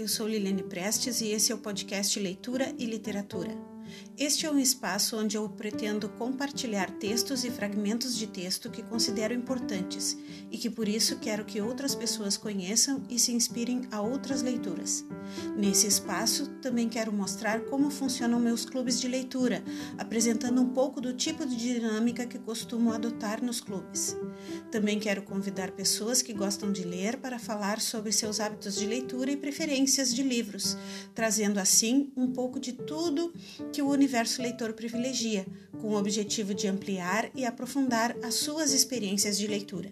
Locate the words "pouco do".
20.68-21.14